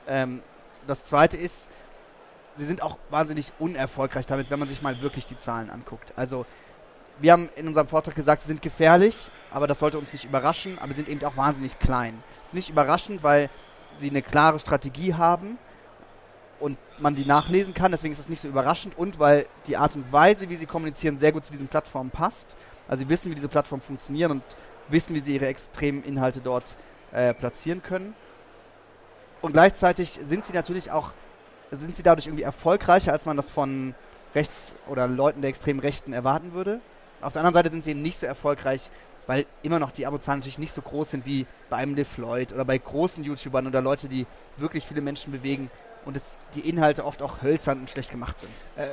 Ähm, 0.07 0.43
das 0.85 1.03
zweite 1.03 1.35
ist, 1.35 1.67
sie 2.57 2.65
sind 2.65 2.83
auch 2.83 2.97
wahnsinnig 3.09 3.51
unerfolgreich 3.57 4.27
damit, 4.27 4.51
wenn 4.51 4.59
man 4.59 4.67
sich 4.67 4.83
mal 4.83 5.01
wirklich 5.01 5.25
die 5.25 5.37
Zahlen 5.37 5.71
anguckt. 5.71 6.13
Also 6.15 6.45
wir 7.17 7.31
haben 7.31 7.49
in 7.55 7.67
unserem 7.67 7.87
Vortrag 7.87 8.13
gesagt, 8.13 8.43
sie 8.43 8.47
sind 8.47 8.61
gefährlich, 8.61 9.31
aber 9.51 9.65
das 9.65 9.79
sollte 9.79 9.97
uns 9.97 10.13
nicht 10.13 10.25
überraschen, 10.25 10.77
aber 10.77 10.89
sie 10.93 11.01
sind 11.01 11.09
eben 11.09 11.23
auch 11.25 11.35
wahnsinnig 11.35 11.79
klein. 11.79 12.21
Es 12.43 12.49
ist 12.49 12.53
nicht 12.53 12.69
überraschend, 12.69 13.23
weil 13.23 13.49
sie 13.97 14.11
eine 14.11 14.21
klare 14.21 14.59
Strategie 14.59 15.15
haben, 15.15 15.57
und 16.59 16.77
man 16.97 17.15
die 17.15 17.25
nachlesen 17.25 17.73
kann. 17.73 17.91
Deswegen 17.91 18.11
ist 18.11 18.19
es 18.19 18.29
nicht 18.29 18.41
so 18.41 18.47
überraschend 18.47 18.97
und 18.97 19.19
weil 19.19 19.45
die 19.67 19.77
Art 19.77 19.95
und 19.95 20.11
Weise, 20.11 20.49
wie 20.49 20.55
sie 20.55 20.65
kommunizieren, 20.65 21.17
sehr 21.17 21.31
gut 21.31 21.45
zu 21.45 21.51
diesen 21.51 21.67
Plattformen 21.67 22.09
passt. 22.09 22.55
Also 22.87 23.03
sie 23.03 23.09
wissen, 23.09 23.31
wie 23.31 23.35
diese 23.35 23.47
Plattformen 23.47 23.81
funktionieren 23.81 24.31
und 24.31 24.43
wissen, 24.89 25.15
wie 25.15 25.19
sie 25.19 25.35
ihre 25.35 25.47
extremen 25.47 26.03
Inhalte 26.03 26.41
dort 26.41 26.75
äh, 27.11 27.33
platzieren 27.33 27.83
können. 27.83 28.13
Und 29.41 29.53
gleichzeitig 29.53 30.19
sind 30.23 30.45
sie 30.45 30.53
natürlich 30.53 30.91
auch, 30.91 31.11
sind 31.71 31.95
sie 31.95 32.03
dadurch 32.03 32.27
irgendwie 32.27 32.43
erfolgreicher, 32.43 33.13
als 33.13 33.25
man 33.25 33.37
das 33.37 33.49
von 33.49 33.95
Rechts- 34.35 34.75
oder 34.87 35.07
Leuten 35.07 35.41
der 35.41 35.49
extremen 35.49 35.79
Rechten 35.79 36.13
erwarten 36.13 36.53
würde. 36.53 36.81
Auf 37.21 37.33
der 37.33 37.41
anderen 37.41 37.53
Seite 37.53 37.71
sind 37.71 37.83
sie 37.83 37.91
eben 37.91 38.01
nicht 38.01 38.17
so 38.17 38.25
erfolgreich, 38.25 38.89
weil 39.27 39.45
immer 39.61 39.79
noch 39.79 39.91
die 39.91 40.07
Abozahlen 40.07 40.39
natürlich 40.39 40.57
nicht 40.57 40.73
so 40.73 40.81
groß 40.81 41.11
sind 41.11 41.25
wie 41.25 41.45
bei 41.69 41.77
einem 41.77 41.95
LeFloid 41.95 42.53
oder 42.53 42.65
bei 42.65 42.77
großen 42.77 43.23
YouTubern 43.23 43.67
oder 43.67 43.81
Leute, 43.81 44.09
die 44.09 44.25
wirklich 44.57 44.85
viele 44.85 45.01
Menschen 45.01 45.31
bewegen, 45.31 45.69
und 46.05 46.15
es, 46.15 46.37
die 46.55 46.67
Inhalte 46.67 47.05
oft 47.05 47.21
auch 47.21 47.41
hölzern 47.41 47.81
und 47.81 47.89
schlecht 47.89 48.11
gemacht 48.11 48.39
sind. 48.39 48.51
Äh, 48.75 48.87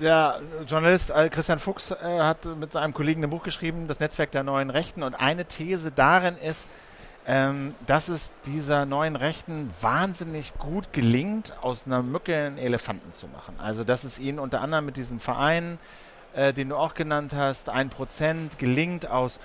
der 0.00 0.40
Journalist 0.66 1.10
äh, 1.10 1.28
Christian 1.28 1.58
Fuchs 1.58 1.90
äh, 1.90 1.96
hat 2.20 2.44
mit 2.44 2.72
seinem 2.72 2.94
Kollegen 2.94 3.24
ein 3.24 3.30
Buch 3.30 3.42
geschrieben, 3.42 3.88
Das 3.88 4.00
Netzwerk 4.00 4.30
der 4.30 4.42
neuen 4.42 4.70
Rechten. 4.70 5.02
Und 5.02 5.14
eine 5.14 5.44
These 5.44 5.90
darin 5.90 6.36
ist, 6.36 6.66
ähm, 7.26 7.74
dass 7.86 8.08
es 8.08 8.32
dieser 8.46 8.84
neuen 8.84 9.16
Rechten 9.16 9.70
wahnsinnig 9.80 10.52
gut 10.58 10.92
gelingt, 10.92 11.54
aus 11.62 11.86
einer 11.86 12.02
Mücke 12.02 12.36
einen 12.36 12.58
Elefanten 12.58 13.12
zu 13.12 13.28
machen. 13.28 13.54
Also, 13.58 13.84
dass 13.84 14.04
es 14.04 14.18
ihnen 14.18 14.38
unter 14.38 14.60
anderem 14.60 14.86
mit 14.86 14.96
diesem 14.96 15.20
Verein, 15.20 15.78
den 16.34 16.70
du 16.70 16.76
auch 16.76 16.94
genannt 16.94 17.34
hast, 17.36 17.68
ein 17.68 17.90
Prozent 17.90 18.58
gelingt 18.58 19.06
aus 19.06 19.38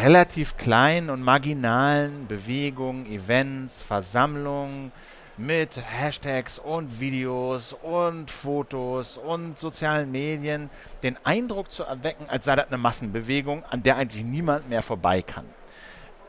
relativ 0.00 0.56
kleinen 0.56 1.10
und 1.10 1.22
marginalen 1.22 2.26
Bewegungen, 2.28 3.06
Events, 3.06 3.82
Versammlungen, 3.82 4.92
mit 5.38 5.76
Hashtags 5.76 6.58
und 6.58 7.00
Videos 7.00 7.72
und 7.72 8.30
Fotos 8.30 9.16
und 9.16 9.58
sozialen 9.58 10.10
Medien 10.10 10.68
den 11.02 11.16
Eindruck 11.24 11.70
zu 11.70 11.84
erwecken, 11.84 12.26
als 12.28 12.44
sei 12.44 12.56
das 12.56 12.66
eine 12.66 12.78
Massenbewegung, 12.78 13.64
an 13.64 13.82
der 13.82 13.96
eigentlich 13.96 14.24
niemand 14.24 14.68
mehr 14.68 14.82
vorbei 14.82 15.22
kann. 15.22 15.46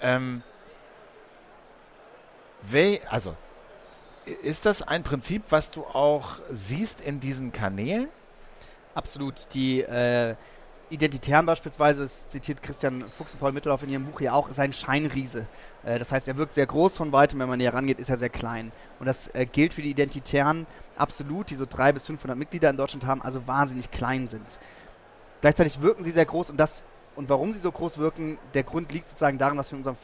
Ähm, 0.01 0.43
also, 3.09 3.35
ist 4.43 4.65
das 4.65 4.81
ein 4.83 5.03
Prinzip, 5.03 5.43
was 5.49 5.71
du 5.71 5.83
auch 5.85 6.39
siehst 6.49 7.01
in 7.01 7.19
diesen 7.19 7.51
Kanälen? 7.51 8.09
Absolut. 8.93 9.53
Die 9.53 9.81
äh, 9.81 10.35
Identitären 10.89 11.45
beispielsweise, 11.45 12.01
das 12.01 12.29
zitiert 12.29 12.63
Christian 12.63 13.05
Fuchs 13.15 13.33
und 13.33 13.39
Paul 13.39 13.51
Mittelhoff 13.51 13.83
in 13.83 13.89
ihrem 13.89 14.05
Buch 14.05 14.21
ja 14.21 14.33
auch, 14.33 14.49
ist 14.49 14.59
ein 14.59 14.73
Scheinriese. 14.73 15.45
Äh, 15.83 15.99
das 15.99 16.11
heißt, 16.11 16.27
er 16.27 16.37
wirkt 16.37 16.53
sehr 16.53 16.65
groß 16.65 16.97
von 16.97 17.11
weitem, 17.11 17.39
wenn 17.39 17.49
man 17.49 17.59
näher 17.59 17.73
rangeht, 17.73 17.99
ist 17.99 18.09
er 18.09 18.17
sehr 18.17 18.29
klein. 18.29 18.71
Und 18.99 19.05
das 19.05 19.27
äh, 19.35 19.45
gilt 19.45 19.73
für 19.73 19.81
die 19.81 19.91
Identitären 19.91 20.65
absolut, 20.97 21.49
die 21.49 21.55
so 21.55 21.65
300 21.65 21.93
bis 21.93 22.05
500 22.07 22.37
Mitglieder 22.37 22.69
in 22.69 22.77
Deutschland 22.77 23.05
haben, 23.05 23.21
also 23.21 23.47
wahnsinnig 23.47 23.91
klein 23.91 24.27
sind. 24.27 24.59
Gleichzeitig 25.41 25.81
wirken 25.81 26.03
sie 26.03 26.11
sehr 26.11 26.25
groß 26.25 26.49
und 26.49 26.57
das 26.57 26.83
und 27.15 27.27
warum 27.27 27.51
sie 27.51 27.59
so 27.59 27.71
groß 27.71 27.97
wirken, 27.97 28.37
der 28.53 28.63
Grund 28.63 28.93
liegt 28.93 29.09
sozusagen 29.09 29.37
darin, 29.37 29.57
was 29.57 29.71
wir 29.71 29.75
in 29.75 29.79
unserem 29.81 29.97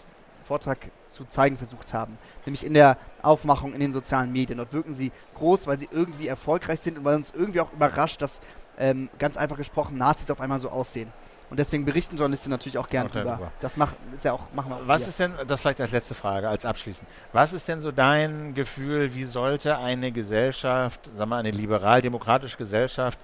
Vortrag 0.43 0.91
zu 1.07 1.25
zeigen 1.25 1.57
versucht 1.57 1.93
haben. 1.93 2.17
Nämlich 2.45 2.65
in 2.65 2.73
der 2.73 2.97
Aufmachung 3.21 3.73
in 3.73 3.79
den 3.79 3.93
sozialen 3.93 4.31
Medien. 4.31 4.57
Dort 4.57 4.73
wirken 4.73 4.93
sie 4.93 5.11
groß, 5.35 5.65
weil 5.65 5.79
sie 5.79 5.89
irgendwie 5.91 6.27
erfolgreich 6.27 6.81
sind 6.81 6.97
und 6.97 7.03
weil 7.03 7.15
uns 7.15 7.33
irgendwie 7.35 7.61
auch 7.61 7.71
überrascht, 7.73 8.21
dass 8.21 8.41
ähm, 8.77 9.09
ganz 9.19 9.37
einfach 9.37 9.57
gesprochen, 9.57 9.97
Nazis 9.97 10.29
auf 10.31 10.41
einmal 10.41 10.59
so 10.59 10.69
aussehen. 10.69 11.11
Und 11.49 11.57
deswegen 11.57 11.85
berichten 11.85 12.17
Journalisten 12.17 12.49
natürlich 12.49 12.77
auch 12.77 12.87
gern 12.87 13.07
Auch 13.07 13.11
drüber. 13.11 13.29
darüber. 13.31 13.51
Das 13.59 13.77
mach, 13.77 13.93
ist 14.11 14.25
ja 14.25 14.33
auch, 14.33 14.41
machen 14.53 14.69
wir 14.69 14.77
auch 14.77 14.87
Was 14.87 15.01
wir. 15.01 15.09
ist 15.09 15.19
denn, 15.19 15.33
das 15.47 15.61
vielleicht 15.61 15.79
als 15.79 15.91
letzte 15.91 16.15
Frage, 16.15 16.49
als 16.49 16.65
abschließend. 16.65 17.07
Was 17.33 17.53
ist 17.53 17.67
denn 17.67 17.81
so 17.81 17.91
dein 17.91 18.55
Gefühl, 18.55 19.13
wie 19.13 19.25
sollte 19.25 19.77
eine 19.77 20.11
Gesellschaft, 20.11 21.11
sagen 21.15 21.29
wir 21.29 21.37
eine 21.37 21.51
liberal-demokratische 21.51 22.57
Gesellschaft 22.57 23.19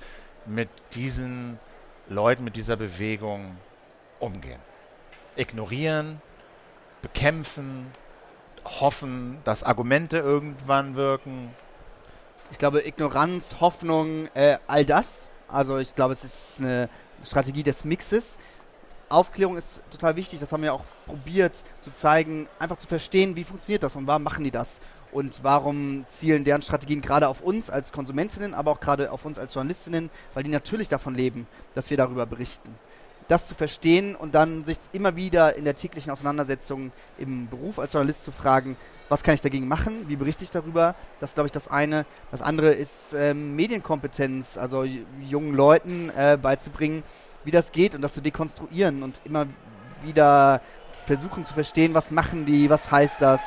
mit 0.46 0.70
diesen 0.94 1.60
Leuten, 2.10 2.44
mit 2.44 2.56
dieser 2.56 2.76
Bewegung 2.76 3.58
umgehen? 4.20 4.60
Ignorieren, 5.36 6.22
bekämpfen, 7.02 7.88
hoffen, 8.66 9.40
dass 9.44 9.64
Argumente 9.64 10.20
irgendwann 10.20 10.96
wirken. 10.96 11.56
Ich 12.52 12.60
glaube, 12.60 12.86
Ignoranz, 12.86 13.56
Hoffnung, 13.62 14.28
äh, 14.36 14.58
all 14.68 14.86
das. 14.86 15.30
Also 15.52 15.78
ich 15.78 15.94
glaube, 15.96 16.14
es 16.14 16.24
ist 16.24 16.60
eine 16.60 16.90
Strategie 17.24 17.64
des 17.64 17.84
Mixes. 17.84 18.40
Aufklärung 19.10 19.58
ist 19.58 19.82
total 19.92 20.16
wichtig, 20.16 20.40
das 20.40 20.54
haben 20.54 20.64
wir 20.64 20.74
auch 20.74 20.84
probiert 21.06 21.64
zu 21.82 21.92
zeigen, 21.92 22.48
einfach 22.60 22.78
zu 22.78 22.88
verstehen, 22.88 23.36
wie 23.36 23.44
funktioniert 23.44 23.84
das 23.84 23.98
und 23.98 24.08
warum 24.08 24.24
machen 24.24 24.46
die 24.46 24.52
das 24.52 24.80
und 25.12 25.44
warum 25.44 26.06
zielen 26.08 26.46
deren 26.46 26.62
Strategien 26.62 27.02
gerade 27.02 27.28
auf 27.28 27.42
uns 27.42 27.70
als 27.70 27.92
Konsumentinnen, 27.92 28.54
aber 28.54 28.72
auch 28.72 28.80
gerade 28.80 29.12
auf 29.12 29.26
uns 29.26 29.38
als 29.38 29.54
Journalistinnen, 29.54 30.10
weil 30.34 30.44
die 30.44 30.50
natürlich 30.50 30.88
davon 30.88 31.14
leben, 31.14 31.46
dass 31.76 31.90
wir 31.90 31.98
darüber 31.98 32.26
berichten. 32.26 32.74
Das 33.32 33.46
zu 33.46 33.56
verstehen 33.56 34.18
und 34.18 34.36
dann 34.36 34.66
sich 34.66 34.78
immer 34.92 35.16
wieder 35.16 35.56
in 35.56 35.64
der 35.64 35.74
täglichen 35.74 36.12
Auseinandersetzung 36.12 36.92
im 37.18 37.48
Beruf 37.48 37.80
als 37.80 37.94
Journalist 37.94 38.26
zu 38.26 38.34
fragen, 38.34 38.76
was 39.08 39.24
kann 39.24 39.34
ich 39.34 39.40
dagegen 39.40 39.70
machen, 39.70 40.10
wie 40.10 40.18
berichte 40.18 40.44
ich 40.44 40.50
darüber, 40.50 40.96
das 41.22 41.34
glaube 41.34 41.48
ich, 41.48 41.54
das 41.54 41.70
eine. 41.70 42.06
Das 42.30 42.42
andere 42.42 42.74
ist 42.74 43.14
ähm, 43.14 43.56
Medienkompetenz, 43.56 44.58
also 44.58 44.84
jungen 44.84 45.54
Leuten 45.54 46.10
äh, 46.10 46.38
beizubringen, 46.42 47.04
wie 47.46 47.52
das 47.52 47.72
geht 47.72 47.96
und 47.96 48.02
das 48.02 48.16
zu 48.16 48.22
dekonstruieren 48.22 49.02
und 49.02 49.22
immer 49.24 49.48
wieder 50.04 50.60
versuchen 51.06 51.46
zu 51.46 51.54
verstehen, 51.54 51.94
was 51.94 52.12
machen 52.12 52.46
die, 52.46 52.70
was 52.70 52.92
heißt 52.92 53.22
das. 53.22 53.40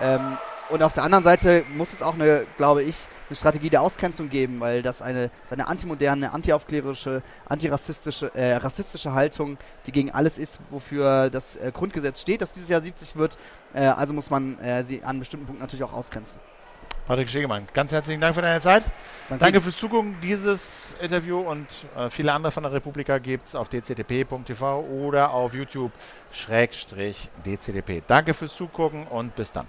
Ähm, 0.00 0.36
und 0.68 0.82
auf 0.82 0.94
der 0.94 1.04
anderen 1.04 1.22
Seite 1.22 1.64
muss 1.76 1.92
es 1.92 2.02
auch 2.02 2.14
eine, 2.14 2.44
glaube 2.56 2.82
ich, 2.82 3.06
eine 3.28 3.36
Strategie 3.36 3.70
der 3.70 3.82
Ausgrenzung 3.82 4.28
geben, 4.28 4.60
weil 4.60 4.82
das 4.82 5.02
eine, 5.02 5.30
das 5.42 5.52
eine 5.52 5.66
antimoderne, 5.66 6.32
antiaufklärerische, 6.32 7.22
antirassistische, 7.46 8.34
äh, 8.34 8.54
rassistische 8.56 9.12
Haltung, 9.12 9.58
die 9.86 9.92
gegen 9.92 10.10
alles 10.10 10.38
ist, 10.38 10.60
wofür 10.70 11.30
das 11.30 11.56
äh, 11.56 11.70
Grundgesetz 11.72 12.20
steht, 12.20 12.40
das 12.42 12.52
dieses 12.52 12.68
Jahr 12.68 12.80
70 12.80 13.16
wird. 13.16 13.38
Äh, 13.74 13.86
also 13.86 14.12
muss 14.12 14.30
man 14.30 14.58
äh, 14.58 14.84
sie 14.84 15.02
an 15.02 15.18
bestimmten 15.18 15.46
Punkten 15.46 15.62
natürlich 15.62 15.84
auch 15.84 15.92
ausgrenzen. 15.92 16.40
Patrick 17.06 17.28
Stegemann, 17.30 17.66
ganz 17.72 17.90
herzlichen 17.90 18.20
Dank 18.20 18.34
für 18.34 18.42
deine 18.42 18.60
Zeit. 18.60 18.84
Danke 19.38 19.62
fürs 19.62 19.78
Zugucken. 19.78 20.16
Dieses 20.22 20.94
Interview 21.00 21.40
und 21.40 21.66
äh, 21.96 22.10
viele 22.10 22.34
andere 22.34 22.52
von 22.52 22.64
der 22.64 22.72
Republika 22.72 23.16
gibt 23.16 23.48
es 23.48 23.54
auf 23.54 23.70
dcdp.tv 23.70 24.80
oder 24.80 25.30
auf 25.30 25.54
YouTube-dcdp. 25.54 25.92
Danke 28.06 28.34
fürs 28.34 28.54
Zugucken 28.54 29.06
und 29.06 29.34
bis 29.34 29.52
dann. 29.52 29.66